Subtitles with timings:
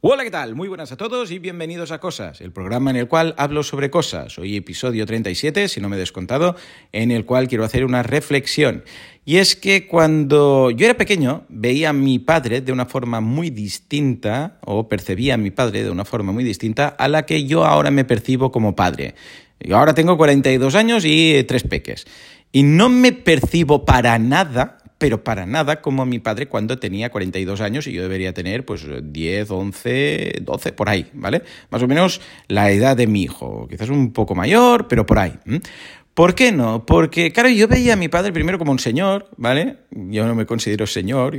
[0.00, 0.54] Hola, ¿qué tal?
[0.54, 3.90] Muy buenas a todos y bienvenidos a Cosas, el programa en el cual hablo sobre
[3.90, 4.38] cosas.
[4.38, 6.54] Hoy episodio 37, si no me he descontado,
[6.92, 8.84] en el cual quiero hacer una reflexión.
[9.24, 13.50] Y es que cuando yo era pequeño veía a mi padre de una forma muy
[13.50, 17.64] distinta, o percibía a mi padre de una forma muy distinta a la que yo
[17.64, 19.16] ahora me percibo como padre.
[19.58, 22.06] Yo ahora tengo 42 años y tres peques.
[22.52, 27.60] Y no me percibo para nada pero para nada como mi padre cuando tenía 42
[27.60, 31.42] años y yo debería tener pues 10, 11, 12, por ahí, ¿vale?
[31.70, 35.34] Más o menos la edad de mi hijo, quizás un poco mayor, pero por ahí.
[36.18, 36.84] ¿Por qué no?
[36.84, 39.76] Porque, claro, yo veía a mi padre primero como un señor, ¿vale?
[39.92, 41.36] Yo no me considero señor,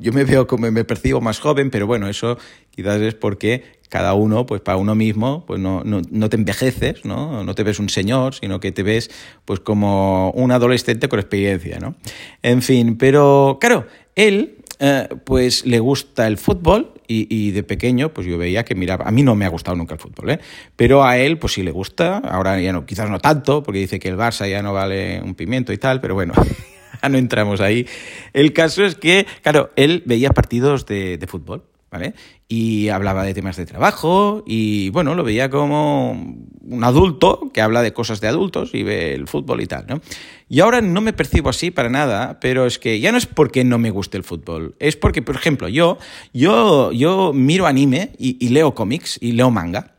[0.00, 2.38] yo me, veo como me percibo más joven, pero bueno, eso
[2.70, 7.44] quizás es porque cada uno, pues para uno mismo, pues no, no, te envejeces, ¿no?
[7.44, 9.10] No te ves un señor, sino que te ves
[9.44, 11.94] pues como un adolescente con experiencia, ¿no?
[12.42, 13.86] En fin, pero claro,
[14.16, 19.04] él eh, pues le gusta el fútbol y, de pequeño pues yo veía que miraba,
[19.06, 20.40] a mí no me ha gustado nunca el fútbol, ¿eh?
[20.74, 24.00] pero a él pues sí le gusta, ahora ya no, quizás no tanto, porque dice
[24.00, 26.32] que el Barça ya no vale un pimiento y tal, pero bueno,
[27.10, 27.86] no entramos ahí.
[28.32, 32.14] El caso es que, claro, él veía partidos de, de fútbol ¿vale?
[32.48, 37.82] Y hablaba de temas de trabajo y, bueno, lo veía como un adulto que habla
[37.82, 40.00] de cosas de adultos y ve el fútbol y tal, ¿no?
[40.48, 43.62] Y ahora no me percibo así para nada, pero es que ya no es porque
[43.62, 45.98] no me guste el fútbol, es porque, por ejemplo, yo,
[46.32, 49.94] yo, yo miro anime y, leo cómics y leo manga.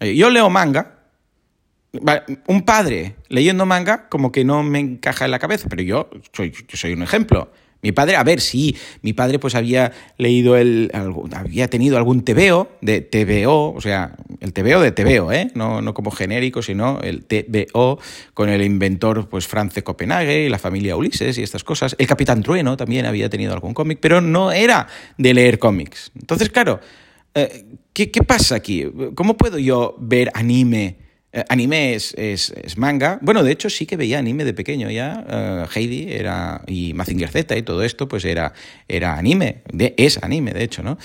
[0.00, 0.98] Eh, yo leo manga,
[2.48, 6.52] un padre leyendo manga como que no me encaja en la cabeza, pero yo soy,
[6.52, 7.50] yo soy un ejemplo.
[7.84, 10.90] Mi padre, a ver, sí, mi padre pues había leído el,
[11.34, 15.50] había tenido algún TVO de TVO, o sea, el TVO de TVO, ¿eh?
[15.54, 17.98] No, no como genérico, sino el TVO
[18.32, 21.94] con el inventor pues France Copenhague y la familia Ulises y estas cosas.
[21.98, 24.86] El Capitán Trueno también había tenido algún cómic, pero no era
[25.18, 26.10] de leer cómics.
[26.18, 26.80] Entonces, claro,
[27.34, 28.86] eh, ¿qué, ¿qué pasa aquí?
[29.14, 31.03] ¿Cómo puedo yo ver anime?
[31.34, 33.18] Eh, anime es, es, manga.
[33.20, 35.24] Bueno, de hecho sí que veía anime de pequeño ya.
[35.28, 38.52] Eh, Heidi era, y Mazinger Z y todo esto, pues era,
[38.86, 39.62] era anime.
[39.72, 40.96] De, es anime, de hecho, ¿no?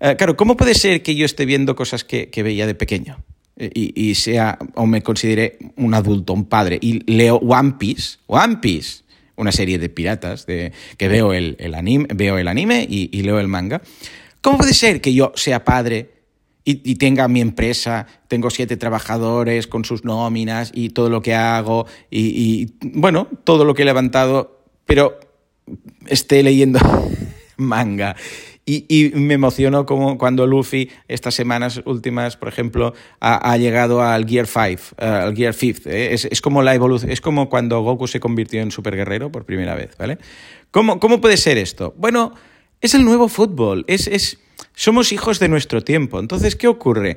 [0.00, 3.24] Eh, claro, ¿cómo puede ser que yo esté viendo cosas que, veía de pequeño?
[3.58, 8.58] Y, y, sea, o me considere un adulto, un padre, y leo One Piece, One
[8.58, 9.04] Piece,
[9.36, 13.40] una serie de piratas, de, que veo el, el anime, veo el anime y leo
[13.40, 13.80] el manga.
[14.42, 16.17] ¿Cómo puede ser que yo sea padre
[16.70, 21.86] y, tenga mi empresa, tengo siete trabajadores con sus nóminas y todo lo que hago
[22.10, 25.18] y, bueno, todo lo que he levantado, pero
[26.06, 26.78] esté leyendo
[27.56, 28.16] manga.
[28.66, 34.46] Y, me emociono como cuando Luffy, estas semanas últimas, por ejemplo, ha, llegado al Gear
[34.46, 35.80] 5, eh, al Gear 5.
[35.86, 36.12] ¿eh?
[36.12, 39.74] Es, como la evolución, es como cuando Goku se convirtió en super guerrero por primera
[39.74, 40.18] vez, ¿vale?
[40.70, 41.94] ¿Cómo, cómo puede ser esto?
[41.96, 42.34] Bueno,
[42.82, 44.38] es el nuevo fútbol, es, es
[44.74, 46.20] somos hijos de nuestro tiempo.
[46.20, 47.16] Entonces, ¿qué ocurre?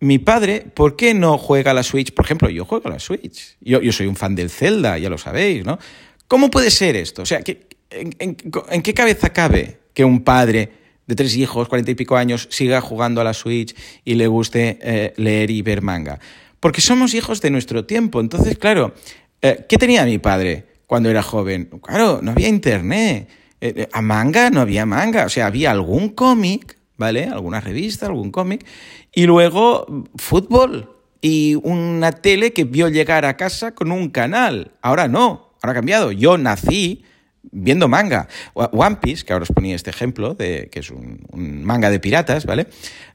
[0.00, 2.12] Mi padre, ¿por qué no juega a la Switch?
[2.12, 3.56] Por ejemplo, yo juego a la Switch.
[3.60, 5.78] Yo, soy un fan del Zelda, ya lo sabéis, ¿no?
[6.26, 7.22] ¿Cómo puede ser esto?
[7.22, 7.42] O sea,
[7.90, 8.34] en,
[8.82, 10.70] qué cabeza cabe que un padre
[11.06, 13.74] de tres hijos, cuarenta y pico años, siga jugando a la Switch
[14.04, 16.18] y le guste eh, leer y ver manga?
[16.60, 18.20] Porque somos hijos de nuestro tiempo.
[18.20, 18.94] Entonces, claro,
[19.42, 21.68] eh, ¿qué tenía mi padre cuando era joven?
[21.82, 23.28] Claro, no había internet.
[23.60, 25.26] Eh, a manga no había manga.
[25.26, 27.24] O sea, había algún cómic ¿vale?
[27.24, 28.64] Alguna revista, algún cómic.
[29.12, 34.72] Y luego fútbol y una tele que vio llegar a casa con un canal.
[34.82, 36.12] Ahora no, ahora ha cambiado.
[36.12, 37.02] Yo nací
[37.42, 38.28] viendo manga.
[38.52, 42.44] One Piece, que ahora os ponía este ejemplo, de, que es un, manga de piratas,
[42.44, 42.66] ¿vale?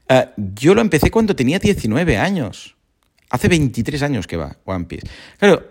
[0.08, 2.76] Eh, yo lo empecé cuando tenía 19 años.
[3.30, 5.06] Hace 23 años que va One Piece.
[5.38, 5.62] Claro,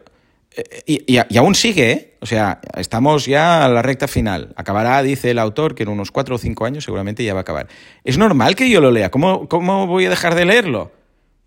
[0.85, 2.17] y, aún sigue, ¿eh?
[2.21, 4.53] O sea, estamos ya a la recta final.
[4.55, 7.41] Acabará, dice el autor, que en unos cuatro o cinco años seguramente ya va a
[7.41, 7.67] acabar.
[8.03, 9.11] Es normal que yo lo lea.
[9.11, 10.91] ¿Cómo, cómo voy a dejar de leerlo?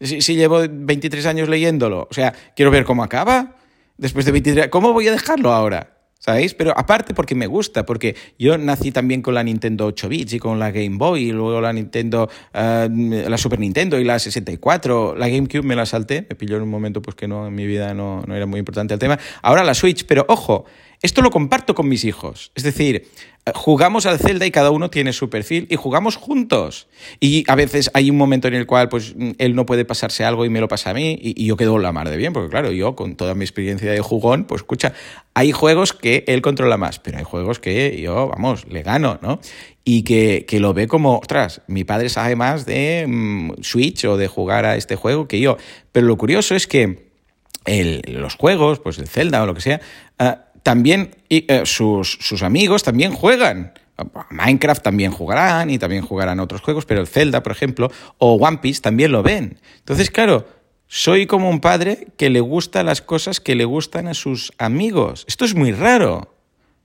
[0.00, 2.06] Si, si, llevo 23 años leyéndolo.
[2.10, 3.56] O sea, quiero ver cómo acaba.
[3.96, 4.69] Después de 23...
[4.69, 5.97] ¿Cómo voy a dejarlo ahora?
[6.20, 6.54] ¿Sabéis?
[6.54, 10.38] Pero aparte porque me gusta, porque yo nací también con la Nintendo 8 bits y
[10.40, 12.88] con la Game Boy y luego la Nintendo, eh,
[13.28, 15.14] la Super Nintendo y la 64.
[15.14, 17.66] La GameCube me la salté, me pilló en un momento pues que no, en mi
[17.66, 19.16] vida no, no era muy importante el tema.
[19.43, 20.64] Ahora la Switch, pero ojo,
[21.02, 22.50] esto lo comparto con mis hijos.
[22.54, 23.08] Es decir,
[23.54, 26.88] jugamos al Zelda y cada uno tiene su perfil y jugamos juntos.
[27.20, 30.44] Y a veces hay un momento en el cual pues él no puede pasarse algo
[30.44, 32.72] y me lo pasa a mí y, yo quedo la mar de bien, porque claro,
[32.72, 34.92] yo con toda mi experiencia de jugón, pues escucha,
[35.34, 39.40] hay juegos que él controla más, pero hay juegos que yo, vamos, le gano, ¿no?
[39.84, 44.28] Y que, lo ve como, ostras, mi padre sabe más de mm, Switch o de
[44.28, 45.56] jugar a este juego que yo.
[45.92, 47.08] Pero lo curioso es que
[48.06, 49.80] los juegos, pues el Zelda o lo que sea,
[50.18, 53.73] ah, también eh, sus, sus, amigos también juegan.
[54.29, 58.59] Minecraft también jugarán y también jugarán otros juegos, pero el Zelda, por ejemplo, o One
[58.59, 59.59] Piece también lo ven.
[59.79, 60.47] Entonces, claro,
[60.87, 65.25] soy como un padre que le gusta las cosas que le gustan a sus amigos.
[65.26, 66.35] Esto es muy raro.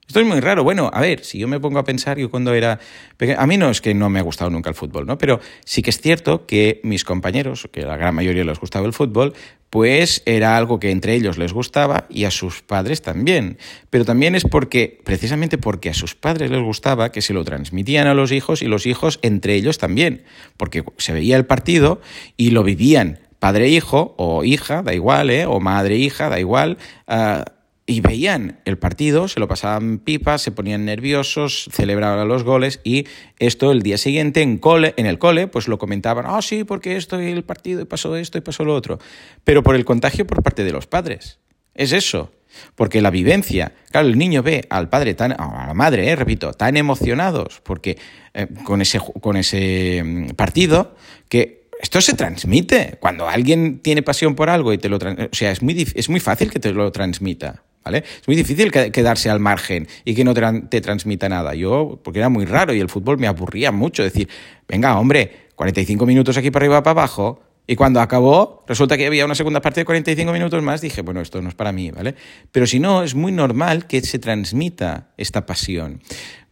[0.07, 0.63] Esto es muy raro.
[0.63, 2.79] Bueno, a ver, si yo me pongo a pensar, yo cuando era
[3.17, 5.17] pequeño, a mí no es que no me ha gustado nunca el fútbol, ¿no?
[5.17, 8.93] Pero sí que es cierto que mis compañeros, que la gran mayoría les gustaba el
[8.93, 9.33] fútbol,
[9.73, 13.57] pues era algo que entre ellos les gustaba y a sus padres también.
[13.89, 18.05] Pero también es porque, precisamente porque a sus padres les gustaba, que se lo transmitían
[18.05, 20.25] a los hijos y los hijos entre ellos también.
[20.57, 22.01] Porque se veía el partido
[22.37, 25.47] y lo vivían padre-hijo o hija, da igual, ¿eh?
[25.47, 26.77] o madre-hija, da igual.
[27.07, 27.41] Uh,
[27.85, 33.07] y veían el partido, se lo pasaban pipa, se ponían nerviosos, celebraban los goles y
[33.39, 36.95] esto el día siguiente en, cole, en el cole pues lo comentaban, ah, sí, porque
[36.95, 38.99] esto y el partido y pasó esto y pasó lo otro,
[39.43, 41.39] pero por el contagio por parte de los padres.
[41.75, 42.31] Es eso,
[42.75, 46.53] porque la vivencia, claro, el niño ve al padre tan, a la madre, eh, repito,
[46.53, 47.97] tan emocionados porque
[48.33, 50.95] eh, con ese, con ese mm, partido
[51.27, 52.97] que esto se transmite.
[53.01, 54.99] Cuando alguien tiene pasión por algo y te lo o
[55.33, 57.63] sea, es muy, es muy fácil que te lo transmita.
[57.83, 57.99] ¿Vale?
[57.99, 61.53] Es muy difícil quedarse al margen y que no te transmita nada.
[61.53, 64.03] Yo, porque era muy raro y el fútbol me aburría mucho.
[64.03, 64.29] Decir,
[64.67, 67.41] venga, hombre, 45 minutos aquí para arriba, para abajo.
[67.65, 71.21] Y cuando acabó, resulta que había una segunda parte de 45 minutos más, dije, bueno,
[71.21, 72.15] esto no es para mí, ¿vale?
[72.51, 76.01] Pero si no, es muy normal que se transmita esta pasión.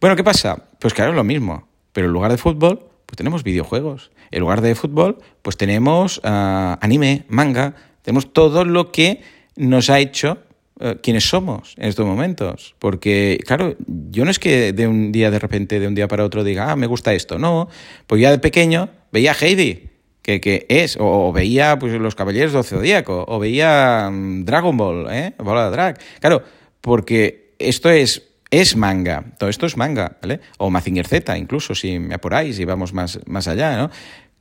[0.00, 0.70] Bueno, ¿qué pasa?
[0.78, 1.68] Pues claro, es lo mismo.
[1.92, 4.10] Pero en lugar de fútbol, pues tenemos videojuegos.
[4.30, 9.20] En lugar de fútbol, pues tenemos uh, anime, manga, tenemos todo lo que
[9.54, 10.38] nos ha hecho
[11.02, 12.74] quiénes somos en estos momentos.
[12.78, 13.76] Porque, claro,
[14.10, 16.70] yo no es que de un día de repente, de un día para otro, diga,
[16.70, 17.38] ah, me gusta esto.
[17.38, 17.68] No,
[18.06, 19.90] pues ya de pequeño veía a Heidi,
[20.22, 25.06] que, que es, o, veía pues, Los Caballeros del Zodíaco, o veía um, Dragon Ball,
[25.10, 25.34] ¿eh?
[25.38, 25.98] Bola de Drag.
[26.20, 26.42] Claro,
[26.80, 30.40] porque esto es es manga, todo esto es manga, ¿vale?
[30.58, 33.90] O Mazinger Z, incluso, si me apuráis y vamos más, más allá, ¿no?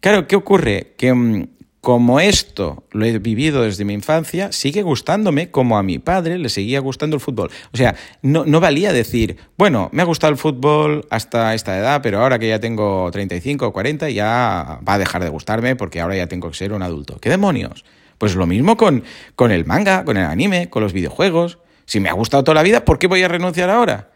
[0.01, 0.95] Claro, ¿qué ocurre?
[0.97, 1.47] Que um,
[1.81, 6.49] como esto lo he vivido desde mi infancia, sigue gustándome como a mi padre le
[6.49, 7.49] seguía gustando el fútbol.
[7.73, 12.01] O sea, no, no, valía decir, bueno, me ha gustado el fútbol hasta esta edad,
[12.03, 15.99] pero ahora que ya tengo 35 o 40 ya va a dejar de gustarme porque
[15.99, 17.17] ahora ya tengo que ser un adulto.
[17.19, 17.83] ¿Qué demonios?
[18.19, 19.03] Pues lo mismo con,
[19.35, 21.57] con el manga, con el anime, con los videojuegos.
[21.85, 24.11] Si me ha gustado toda la vida, ¿por qué voy a renunciar ahora?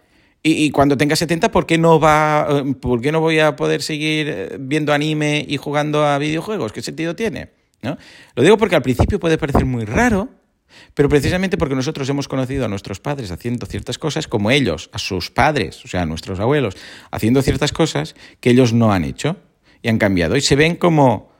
[0.48, 3.82] Y, cuando tenga 70, ¿por qué, no va, eh, ¿por qué no voy a poder
[3.82, 6.72] seguir eh, viendo anime y jugando a videojuegos?
[6.72, 7.50] ¿Qué sentido tiene?
[7.86, 7.98] ¿No?
[8.36, 10.30] Lo digo porque al principio puede parecer muy raro,
[10.96, 14.98] pero precisamente porque nosotros hemos conocido a nuestros padres haciendo ciertas cosas, como ellos, a
[14.98, 16.76] sus padres, o sea, a nuestros abuelos,
[17.12, 19.38] haciendo ciertas cosas que ellos no han hecho
[19.84, 20.36] y han cambiado.
[20.36, 21.32] Y se ven como,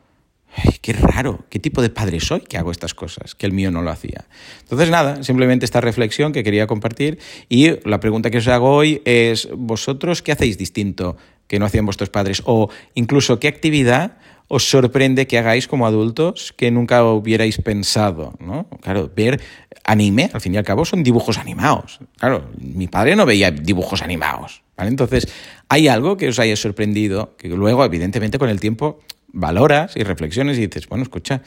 [0.82, 3.82] qué raro, qué tipo de padre soy que hago estas cosas, que el mío no
[3.82, 4.26] lo hacía.
[4.62, 7.18] Entonces, nada, simplemente esta reflexión que quería compartir
[7.50, 11.18] y la pregunta que os hago hoy es, ¿vosotros qué hacéis distinto
[11.48, 12.44] que no hacían vuestros padres?
[12.46, 18.34] O incluso, ¿qué actividad os sorprende que hagáis como adultos que nunca hubierais pensado?
[18.40, 18.68] ¿no?
[18.82, 19.42] Claro, ver
[19.84, 22.00] anime, al fin y al cabo, son dibujos animados.
[22.18, 24.64] Claro, mi padre no veía dibujos animados.
[24.78, 24.90] ¿vale?
[24.90, 25.28] Entonces,
[25.70, 30.58] ¿hay algo que os haya sorprendido que luego, evidentemente, con el tiempo valoras y reflexiones
[30.58, 31.42] y dices, bueno, escucha,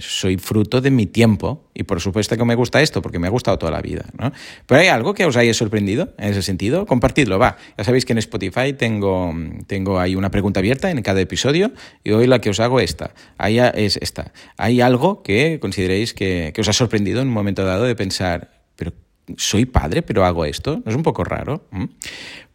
[0.00, 3.30] soy fruto de mi tiempo y por supuesto que me gusta esto porque me ha
[3.30, 4.06] gustado toda la vida.
[4.18, 4.32] ¿no?
[4.66, 7.56] Pero hay algo que os haya sorprendido en ese sentido, compartidlo, va.
[7.76, 9.34] Ya sabéis que en Spotify tengo,
[9.66, 11.72] tengo ahí una pregunta abierta en cada episodio
[12.04, 14.32] y hoy la que os hago esta, ahí es esta.
[14.56, 18.92] ¿Hay algo que consideréis que, os ha sorprendido en un momento dado de pensar, pero
[19.36, 20.80] soy padre, pero hago esto?
[20.84, 21.66] ¿No es un poco raro?
[21.70, 21.84] ¿Mm?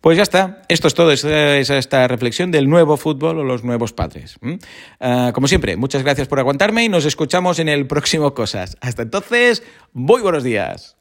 [0.07, 3.91] Pues ya está, esto es todo, es esta reflexión del nuevo fútbol o los nuevos
[3.91, 4.39] padres.
[5.01, 8.77] Ah, como siempre, muchas gracias por aguantarme y nos escuchamos en el próximo Cosas.
[8.79, 10.95] Hasta entonces, muy buenos días.